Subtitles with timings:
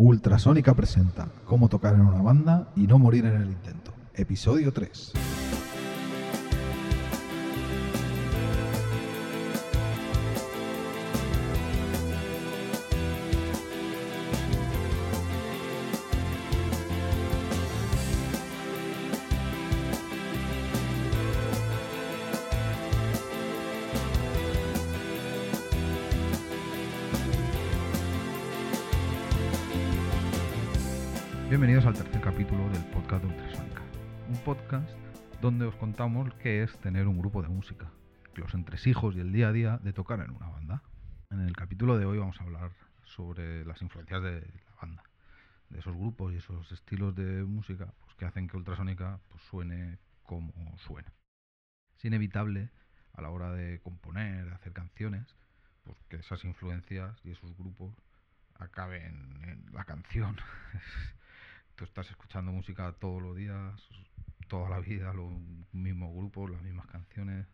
[0.00, 3.92] Ultrasónica presenta Cómo tocar en una banda y no morir en el intento.
[4.14, 5.37] Episodio 3.
[31.48, 33.80] Bienvenidos al tercer capítulo del podcast de.
[34.28, 34.86] Un podcast
[35.40, 37.90] donde os contamos qué es tener un grupo de música,
[38.34, 40.82] los entresijos y el día a día de tocar en una banda.
[41.30, 45.02] En el capítulo de hoy vamos a hablar sobre las influencias de la banda,
[45.70, 49.96] de esos grupos y esos estilos de música pues, que hacen que Ultrasónica pues, suene
[50.24, 51.10] como suena.
[51.96, 52.68] Es inevitable
[53.14, 55.34] a la hora de componer, de hacer canciones,
[55.84, 57.94] pues que esas influencias y esos grupos
[58.58, 60.36] acaben en la canción.
[61.78, 63.80] Tú estás escuchando música todos los días,
[64.48, 65.32] toda la vida, los
[65.70, 67.46] mismos grupos, las mismas canciones,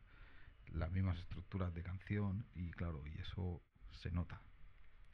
[0.72, 4.41] las mismas estructuras de canción y claro, y eso se nota.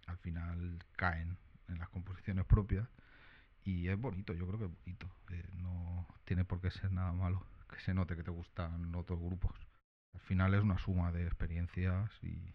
[0.06, 2.89] Al final caen en las composiciones propias
[3.64, 5.11] y es bonito, yo creo que es bonito.
[5.55, 9.56] No tiene por qué ser nada malo que se note que te gustan otros grupos.
[10.14, 12.55] Al final es una suma de experiencias y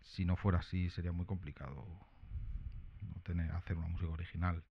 [0.00, 1.86] si no fuera así sería muy complicado
[3.24, 4.64] tener hacer una música original.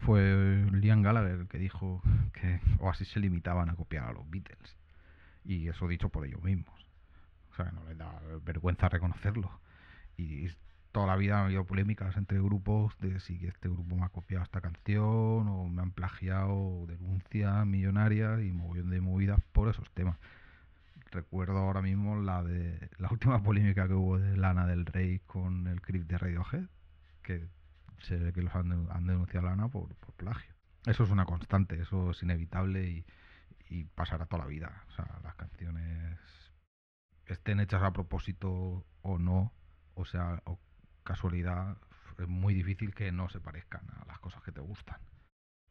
[0.00, 2.02] Fue Liam Gallagher el que dijo
[2.32, 4.76] que Oasis se limitaban a copiar a los Beatles.
[5.44, 6.74] Y eso dicho por ellos mismos.
[7.52, 9.50] O sea, no les da vergüenza reconocerlo.
[10.16, 10.48] Y
[10.92, 14.44] toda la vida ha habido polémicas entre grupos de si este grupo me ha copiado
[14.44, 20.16] esta canción o me han plagiado, denuncias millonarias y mogollón de movidas por esos temas
[21.16, 25.66] recuerdo ahora mismo la de la última polémica que hubo de Lana del Rey con
[25.66, 26.64] el clip de Radiohead,
[27.22, 27.48] que
[28.00, 28.68] se ve que los han,
[29.06, 30.54] denunciado a Lana por, plagio.
[30.86, 33.06] Eso es una constante, eso es inevitable y,
[33.68, 34.84] y, pasará toda la vida.
[34.88, 36.18] O sea, las canciones
[37.26, 39.52] estén hechas a propósito o no,
[39.94, 40.58] o sea, o
[41.02, 41.76] casualidad,
[42.18, 44.98] es muy difícil que no se parezcan a las cosas que te gustan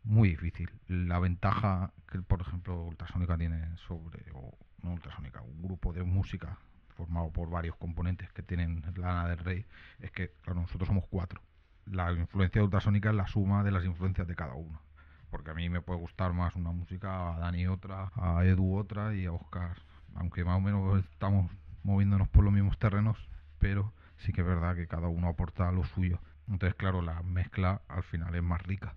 [0.05, 0.71] muy difícil.
[0.87, 6.57] La ventaja que, por ejemplo, Ultrasónica tiene sobre, o no Ultrasónica, un grupo de música
[6.95, 9.65] formado por varios componentes que tienen Lana del Rey,
[9.99, 11.41] es que, claro, nosotros somos cuatro.
[11.85, 14.81] La influencia Ultrasónica es la suma de las influencias de cada uno.
[15.29, 19.15] Porque a mí me puede gustar más una música, a Dani otra, a Edu otra
[19.15, 19.77] y a Oscar.
[20.15, 21.51] Aunque más o menos estamos
[21.83, 23.29] moviéndonos por los mismos terrenos,
[23.59, 26.19] pero sí que es verdad que cada uno aporta lo suyo.
[26.47, 28.95] Entonces, claro, la mezcla al final es más rica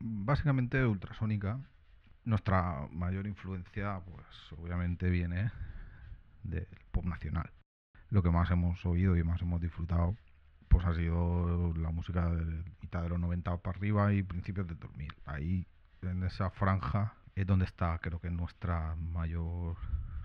[0.00, 1.60] básicamente ultrasónica,
[2.24, 4.26] nuestra mayor influencia, pues
[4.58, 5.52] obviamente viene
[6.42, 7.50] del pop nacional.
[8.08, 10.16] Lo que más hemos oído y más hemos disfrutado,
[10.70, 14.78] pues ha sido la música de mitad de los 90 para arriba y principios del
[14.78, 15.12] 2000.
[15.26, 15.66] Ahí,
[16.02, 19.76] en esa franja, es donde está, creo que nuestra mayor,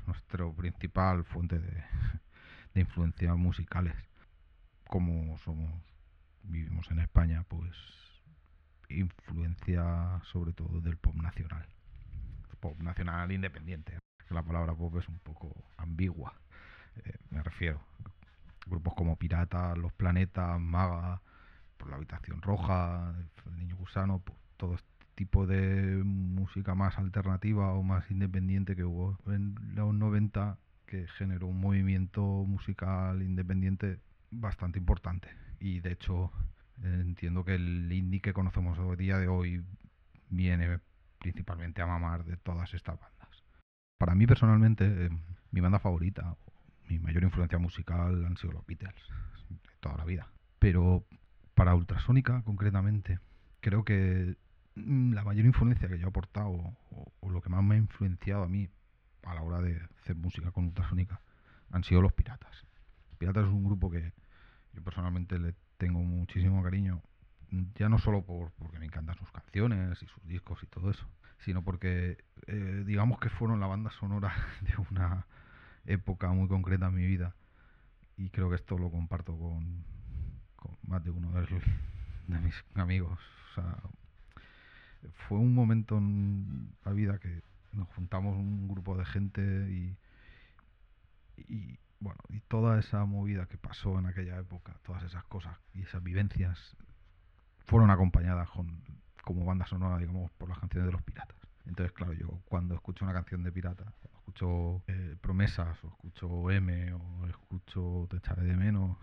[0.05, 1.83] nuestra principal fuente de,
[2.75, 3.95] de influencias musicales.
[4.87, 5.81] Como somos,
[6.43, 7.75] vivimos en España, pues
[8.87, 11.67] influencia sobre todo del pop nacional.
[12.59, 13.97] Pop nacional independiente.
[14.29, 16.35] La palabra pop es un poco ambigua,
[17.03, 17.81] eh, me refiero.
[18.65, 21.21] Grupos como Pirata, Los Planetas, Maga,
[21.77, 23.13] por la Habitación Roja,
[23.45, 28.83] El Niño Gusano, pues, todo este tipo de música más alternativa o más independiente que
[28.83, 33.99] hubo en los 90 que generó un movimiento musical independiente
[34.29, 36.31] bastante importante y de hecho
[36.83, 39.63] Entiendo que el indie que conocemos hoy día de hoy
[40.29, 40.79] viene
[41.19, 43.43] principalmente a mamar de todas estas bandas.
[43.97, 45.09] Para mí personalmente, eh,
[45.51, 46.35] mi banda favorita,
[46.87, 48.95] mi mayor influencia musical han sido los Beatles,
[49.49, 50.27] de toda la vida.
[50.59, 51.05] Pero
[51.53, 53.19] para Ultrasónica concretamente,
[53.61, 54.35] creo que
[54.75, 56.51] mm, la mayor influencia que yo he aportado,
[56.91, 58.69] o, lo que más me ha influenciado a mí
[59.23, 61.21] a la hora de hacer música con Ultrasónica,
[61.71, 62.65] han sido los Piratas.
[63.17, 64.13] Piratas es un grupo que
[64.73, 67.01] yo personalmente le tengo muchísimo cariño,
[67.75, 71.07] ya no solo por, porque me encantan sus canciones y sus discos y todo eso,
[71.39, 72.17] sino porque
[72.47, 75.25] eh, digamos que fueron la banda sonora de una
[75.85, 77.35] época muy concreta en mi vida
[78.17, 79.83] y creo que esto lo comparto con,
[80.83, 83.19] más de uno de, mis amigos.
[85.27, 87.41] Fue un momento en la vida que
[87.73, 89.97] nos juntamos un grupo de gente y,
[91.37, 95.83] y bueno, y toda esa movida que pasó en aquella época, todas esas cosas y
[95.83, 96.75] esas vivencias
[97.65, 98.81] fueron acompañadas con,
[99.23, 101.37] como banda sonora, digamos, por las canciones de los piratas.
[101.65, 103.91] Entonces, claro, yo cuando escucho una canción de pirata,
[104.25, 108.97] escucho eh, promesas, o escucho M, o escucho Te echaré de menos,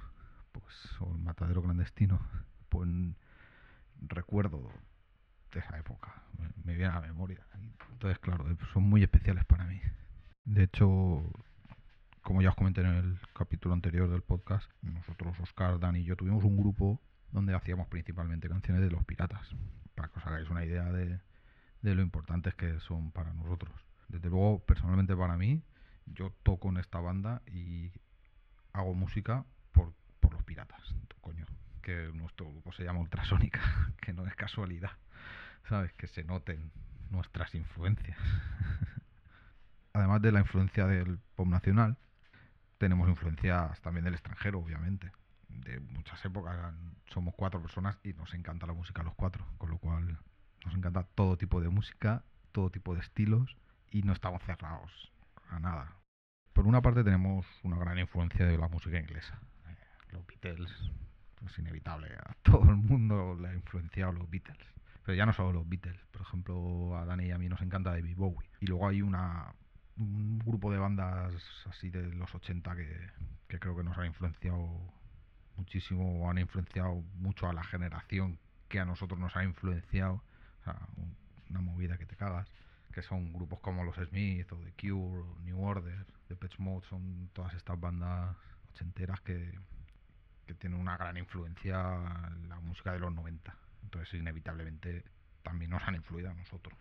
[0.51, 0.65] pues
[1.01, 2.21] o el Matadero Clandestino,
[2.69, 2.89] pues
[4.01, 4.69] recuerdo
[5.53, 6.23] de esa época,
[6.65, 7.47] me, viene a la memoria.
[7.93, 9.81] Entonces, claro, eh, son muy especiales para mí.
[10.45, 11.23] De hecho,
[12.23, 16.17] como ya os comenté en el capítulo anterior del podcast, nosotros, Oscar, Dani y yo
[16.17, 19.55] tuvimos un grupo donde hacíamos principalmente canciones de los piratas,
[19.95, 21.21] para que os hagáis una idea de,
[21.83, 23.73] de lo importantes que son para nosotros.
[24.13, 25.63] Desde luego, personalmente para mí,
[26.05, 27.91] yo toco en esta banda y
[28.75, 31.47] hago música por, por los piratas, coño,
[31.81, 33.61] que nuestro grupo se llama Ultrasónica,
[34.03, 34.91] que no es casualidad,
[35.67, 35.95] ¿sabes?
[35.95, 36.71] Que se noten
[37.09, 38.19] nuestras influencias.
[39.95, 41.97] Además de la influencia del pop nacional,
[42.77, 45.11] tenemos influencias también del extranjero, obviamente.
[45.49, 46.75] De muchas épocas,
[47.07, 50.19] somos cuatro personas y nos encanta la música a los cuatro, con lo cual
[50.67, 53.57] nos encanta todo tipo de música, todo tipo de estilos
[53.93, 55.13] y no estamos cerrados
[55.51, 55.97] a nada.
[56.53, 59.39] Por una parte tenemos una gran influencia de la música inglesa.
[59.69, 59.77] Eh,
[60.13, 60.71] los Beatles,
[61.47, 64.67] es inevitable, a todo el mundo le ha influenciado los Beatles.
[65.05, 67.91] Pero ya no solo los Beatles, por ejemplo, a Dani y a mí nos encanta
[67.91, 68.49] David Bowie.
[68.61, 69.55] Y luego hay una,
[69.97, 71.35] un grupo de bandas
[71.69, 73.11] así de los 80 que,
[73.49, 74.81] que creo que nos han influenciado
[75.57, 80.23] muchísimo, han influenciado mucho a la generación que a nosotros nos ha influenciado.
[80.61, 80.79] O sea,
[81.51, 82.49] una movida que te cagas
[82.93, 86.87] que son grupos como los Smith o The Cure, o New Order, The Pet Mode,
[86.89, 88.37] son todas estas bandas
[88.71, 89.59] ochenteras que,
[90.47, 91.81] que tienen una gran influencia
[92.29, 93.57] en la música de los 90.
[93.83, 95.05] Entonces, inevitablemente,
[95.43, 96.79] también nos han influido a nosotros.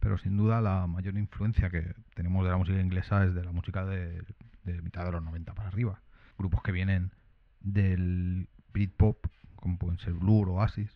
[0.00, 3.52] Pero sin duda la mayor influencia que tenemos de la música inglesa es de la
[3.52, 4.24] música de,
[4.64, 6.02] de mitad de los 90 para arriba.
[6.36, 7.12] Grupos que vienen
[7.60, 9.26] del Britpop,
[9.56, 10.90] como pueden ser Blur o Oasis,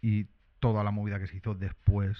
[0.00, 0.28] y
[0.60, 2.16] toda la movida que se hizo después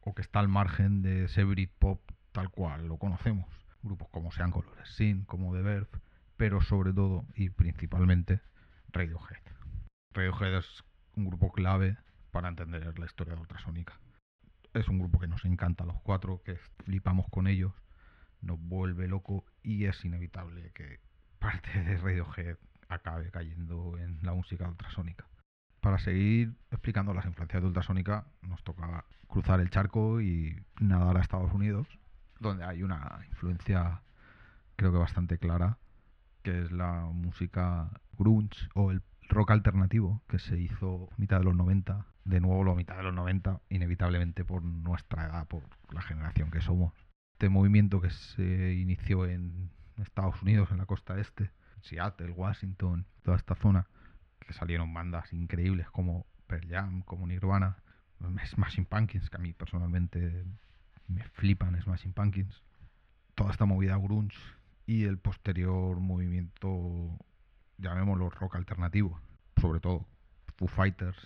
[0.00, 2.00] o que está al margen de ese Britpop
[2.32, 3.46] tal cual lo conocemos.
[3.82, 5.88] Grupos como sean Colores Sin, como The Verve,
[6.36, 8.40] pero sobre todo y principalmente
[8.92, 9.42] Radiohead.
[10.12, 10.84] Radiohead es
[11.16, 11.96] un grupo clave
[12.30, 13.98] para entender la historia de Ultrasónica.
[14.72, 17.72] Es un grupo que nos encanta a los cuatro, que flipamos con ellos,
[18.40, 21.00] nos vuelve loco y es inevitable que
[21.38, 22.56] parte de Radiohead
[22.88, 25.26] acabe cayendo en la música ultrasónica.
[25.80, 31.20] Para seguir explicando las influencias de Ultrasónica, nos toca cruzar el charco y nadar a
[31.20, 31.86] Estados Unidos,
[32.38, 34.02] donde hay una influencia
[34.76, 35.78] creo que bastante clara,
[36.42, 41.54] que es la música grunge o el rock alternativo que se hizo mitad de los
[41.54, 46.50] 90, de nuevo la mitad de los 90, inevitablemente por nuestra edad, por la generación
[46.50, 46.94] que somos.
[47.34, 51.50] Este movimiento que se inició en Estados Unidos, en la costa este,
[51.82, 53.86] Seattle, Washington, toda esta zona,
[54.40, 57.76] que salieron bandas increíbles como Pearl Jam, como Nirvana,
[58.46, 60.44] Smashing Pumpkins, que a mí personalmente
[61.08, 62.62] me flipan Smashing Pumpkins.
[63.34, 64.38] Toda esta movida grunge
[64.86, 67.16] y el posterior movimiento,
[67.78, 69.20] llamémoslo rock alternativo,
[69.60, 70.06] sobre todo
[70.56, 71.18] Foo Fighters,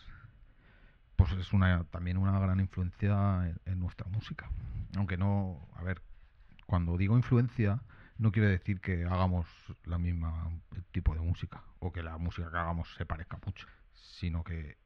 [1.16, 4.50] pues es una también una gran influencia en, en nuestra música.
[4.96, 6.02] Aunque no, a ver,
[6.66, 7.80] cuando digo influencia,
[8.18, 9.46] no quiere decir que hagamos
[9.84, 10.50] la misma
[10.92, 14.78] tipo de música o que la música que hagamos se parezca mucho, sino que,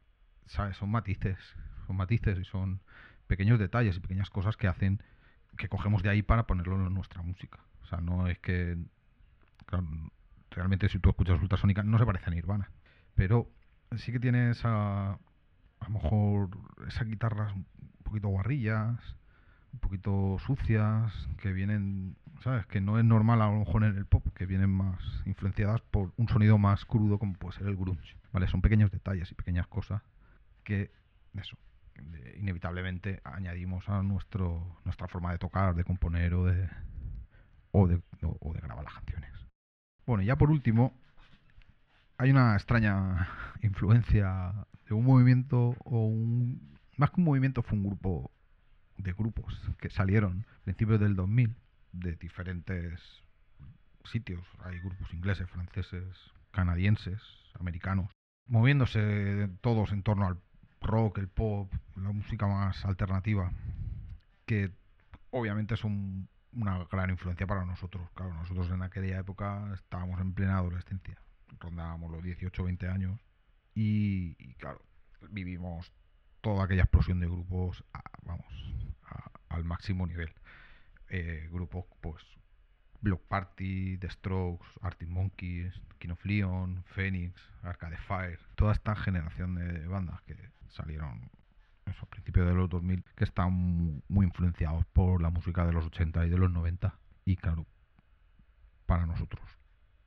[0.47, 0.77] ¿sabes?
[0.77, 1.39] Son matices,
[1.87, 2.81] son matices y son
[3.27, 5.03] pequeños detalles y pequeñas cosas que hacen
[5.57, 7.59] que cogemos de ahí para ponerlo en nuestra música.
[7.83, 8.79] O sea, no es que
[10.51, 12.71] realmente si tú escuchas Ultrasónica no se parece a Nirvana,
[13.15, 13.51] pero
[13.97, 15.19] sí que tiene esa
[15.81, 16.51] a lo mejor
[16.87, 17.67] esas guitarras un
[18.03, 18.99] poquito guarrillas,
[19.73, 22.67] un poquito sucias, que vienen, ¿sabes?
[22.67, 26.13] Que no es normal a lo mejor en el pop, que vienen más influenciadas por
[26.17, 28.49] un sonido más crudo como puede ser el grunge, ¿vale?
[28.49, 30.03] Son pequeños detalles y pequeñas cosas
[30.65, 30.91] que,
[31.35, 31.57] eso,
[32.39, 36.69] inevitablemente añadimos a nuestro nuestra forma de tocar, de componer o de,
[37.73, 39.33] o de, o de grabar las canciones.
[40.07, 40.95] Bueno, ya por último,
[42.17, 43.29] hay una extraña
[43.63, 44.55] influencia
[44.89, 46.79] de un movimiento o un...
[46.97, 48.33] Más que un movimiento fue un grupo
[48.97, 51.55] de grupos que salieron a principios del 2000
[51.93, 53.01] de diferentes
[54.05, 54.47] sitios.
[54.61, 56.17] Hay grupos ingleses, franceses,
[56.51, 57.21] canadienses,
[57.59, 58.11] americanos,
[58.47, 60.39] moviéndose todos en torno al
[60.81, 63.53] rock, el pop, la música más alternativa,
[64.47, 64.73] que
[65.31, 68.09] obviamente son una gran influencia para nosotros.
[68.15, 71.21] Claro, nosotros en aquella época estábamos en plena adolescencia,
[71.59, 73.21] rondábamos los 18 o 20 años
[73.75, 74.81] y, y, claro,
[75.31, 75.93] vivimos
[76.41, 78.47] toda aquella explosión de grupos, a, vamos,
[79.49, 80.33] al máximo nivel.
[81.11, 82.23] Eh, grupos, pues,
[83.01, 89.55] Block Party, The Strokes, Arctic Monkeys, King of Leon, Phoenix, Arcade Fire, toda esta generación
[89.55, 90.37] de bandas que
[90.69, 91.31] salieron
[91.87, 96.27] a principios de los 2000, que están muy influenciados por la música de los 80
[96.27, 96.99] y de los 90.
[97.25, 97.67] Y claro,
[98.87, 99.59] para nosotros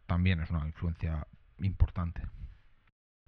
[0.06, 1.26] también es una influencia
[1.60, 2.22] importante.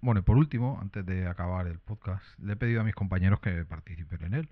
[0.00, 3.40] Bueno, y por último, antes de acabar el podcast, le he pedido a mis compañeros
[3.40, 4.48] que participen en él.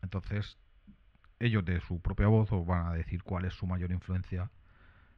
[0.00, 0.58] Entonces,
[1.46, 4.50] ellos de su propia voz os van a decir cuál es su mayor influencia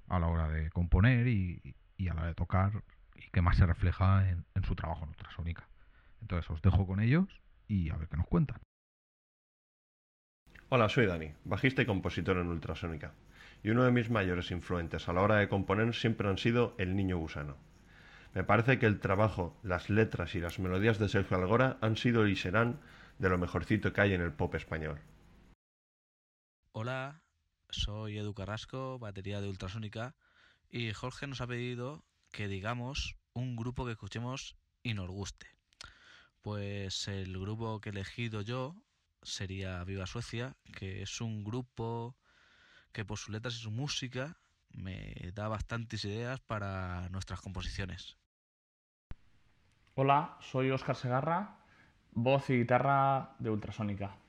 [0.09, 1.75] a la hora de componer y,
[2.11, 2.83] a la hora de tocar
[3.15, 5.69] y que más se refleja en, en su trabajo en ultrasónica.
[6.21, 8.59] Entonces os dejo con ellos y a ver qué nos cuentan.
[10.69, 13.13] Hola, soy Dani, bajista y compositor en Ultrasónica.
[13.63, 16.97] Y uno de mis mayores influentes a la hora de componer siempre han sido el
[16.97, 17.57] niño gusano.
[18.35, 22.27] Me parece que el trabajo, las letras y las melodías de Sergio Algora han sido
[22.27, 22.81] y serán
[23.21, 24.99] de lo mejorcito que hay en el pop español.
[26.79, 27.23] Hola,
[27.71, 30.15] soy Edu Carrasco, batería de Ultrasónica,
[30.69, 35.47] y Jorge nos ha pedido que digamos un grupo que escuchemos y nos guste.
[36.43, 38.75] Pues el grupo que he elegido yo
[39.23, 42.15] sería Viva Suecia, que es un grupo
[42.93, 44.37] que por sus letras y su música
[44.69, 48.19] me da bastantes ideas para nuestras composiciones.
[49.95, 51.57] Hola, soy Óscar Segarra,
[52.13, 54.26] voz y guitarra de Ultrasónica.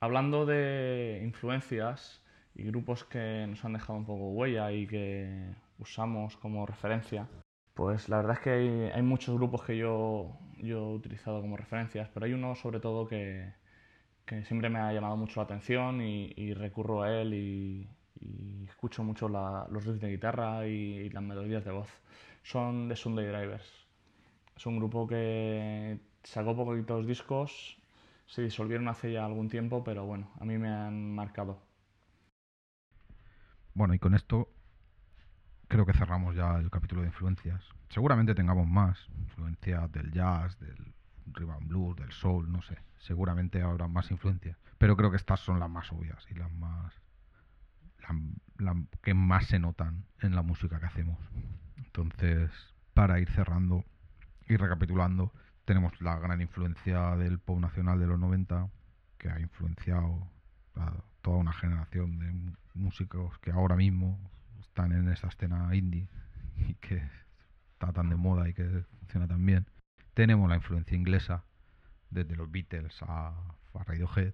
[0.00, 2.22] Hablando de influencias
[2.54, 7.28] y grupos que nos han dejado un poco huella y que usamos como referencia,
[7.74, 11.56] pues la verdad es que hay, hay muchos grupos que yo, yo, he utilizado como
[11.56, 13.52] referencias, pero hay uno sobre todo que,
[14.24, 17.88] que siempre me ha llamado mucho la atención y, y recurro a él y,
[18.20, 21.88] y escucho mucho la, los riffs de guitarra y, y, las melodías de voz.
[22.42, 23.86] Son The Sunday Drivers.
[24.56, 27.78] Es un grupo que sacó poquitos discos,
[28.28, 31.66] se disolvieron hace ya algún tiempo, pero bueno, a mí me han marcado.
[33.74, 34.52] Bueno, y con esto
[35.66, 37.64] creo que cerramos ya el capítulo de influencias.
[37.88, 40.94] Seguramente tengamos más influencias del jazz, del
[41.26, 42.78] rhythm blues, del soul, no sé.
[42.98, 44.58] Seguramente habrá más influencias.
[44.76, 46.92] Pero creo que estas son las más obvias y las más.
[49.02, 51.18] Que más se notan en la música que hacemos.
[51.76, 52.50] Entonces,
[52.94, 53.84] para ir cerrando
[54.46, 55.32] y recapitulando,
[55.68, 58.70] tenemos la gran influencia del pop nacional de los 90,
[59.18, 60.26] que ha influenciado
[60.76, 64.18] a toda una generación de músicos que ahora mismo
[64.60, 66.08] están en esa escena indie
[66.56, 67.02] y que
[67.74, 68.64] está tan de moda y que
[69.00, 69.66] funciona tan bien.
[70.14, 71.44] Tenemos la influencia inglesa,
[72.08, 73.34] desde los Beatles a,
[73.74, 74.32] a Radiohead,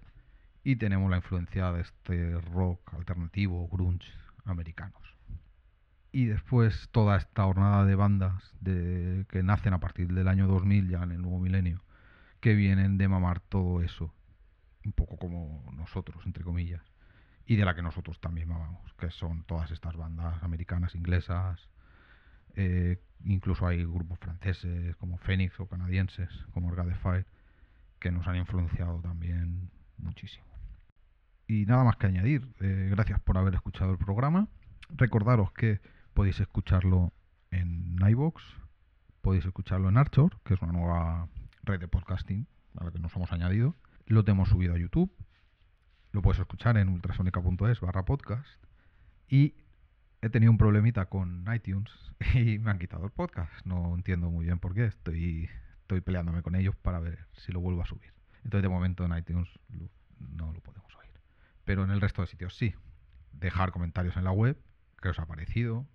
[0.63, 4.07] y tenemos la influencia de este rock alternativo, grunge,
[4.45, 5.14] americanos.
[6.15, 10.87] Y después toda esta jornada de bandas de, que nacen a partir del año 2000,
[10.87, 11.83] ya en el nuevo milenio,
[12.39, 14.13] que vienen de mamar todo eso,
[14.85, 16.81] un poco como nosotros, entre comillas
[17.45, 21.67] y de la que nosotros también mamamos, que son todas estas bandas americanas, inglesas,
[22.55, 27.25] eh, incluso hay grupos franceses como Phoenix o canadienses como Orgade Fire
[27.99, 30.45] que nos han influenciado también muchísimo.
[31.45, 34.47] Y nada más que añadir, eh, gracias por haber escuchado el programa.
[34.95, 35.81] Recordaros que
[36.15, 37.13] podéis escucharlo
[37.51, 38.41] en iVoox,
[39.21, 41.29] podéis escucharlo en Archor, que es una nueva
[41.61, 43.75] red de podcasting a la que nos hemos añadido.
[44.07, 45.15] Lo tenemos subido a YouTube
[46.15, 48.47] lo puedes escuchar en ultrasonica.es barra podcast.
[49.27, 49.53] Y
[50.21, 51.91] he tenido un problemita con iTunes
[52.33, 53.51] y me han quitado el podcast.
[53.65, 54.85] No entiendo muy bien por qué.
[54.85, 55.49] Estoy,
[55.81, 58.13] estoy peleándome con ellos para ver si lo vuelvo a subir.
[58.45, 59.49] Entonces, de momento en iTunes
[60.17, 61.11] no lo podemos oír.
[61.65, 62.73] Pero en el resto de sitios sí.
[63.33, 64.57] Dejar comentarios en la web.
[65.01, 65.85] ¿Qué os ha parecido?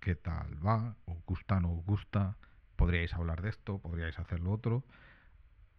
[0.00, 0.96] ¿Qué tal va?
[1.04, 1.60] ¿Os gusta?
[1.60, 2.38] ¿No os gusta?
[2.76, 3.78] ¿Podríais hablar de esto?
[3.78, 4.82] ¿Podríais hacer lo otro?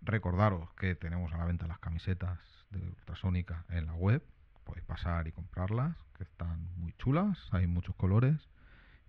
[0.02, 4.24] Recordaros que tenemos a la venta las camisetas de Ultrasónica en la web.
[4.64, 8.48] Podéis pasar y comprarlas, que están muy chulas, hay muchos colores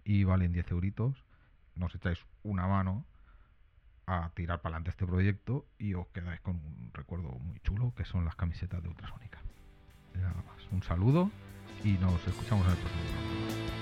[0.03, 1.27] y valen 10 euritos.
[1.75, 3.05] Nos echáis una mano
[4.07, 8.07] a tirar para adelante este proyecto y os quedáis con un recuerdo muy chulo que
[8.07, 9.43] son las camisetas de Ultrasónica.
[10.15, 11.31] Nada más, un saludo
[11.85, 13.82] y nos escuchamos en el próximo programa.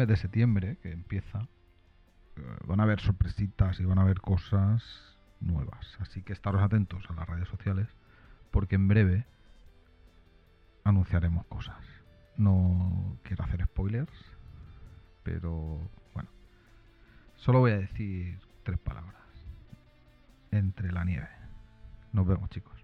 [0.00, 1.46] Mes de septiembre que empieza
[2.66, 4.82] van a haber sorpresitas y van a haber cosas
[5.40, 5.94] nuevas.
[6.00, 7.86] Así que estaros atentos a las redes sociales
[8.50, 9.26] porque en breve
[10.84, 11.76] anunciaremos cosas.
[12.38, 14.10] No quiero hacer spoilers,
[15.22, 16.30] pero bueno,
[17.36, 19.20] solo voy a decir tres palabras.
[20.50, 21.28] Entre la nieve.
[22.14, 22.79] Nos vemos chicos.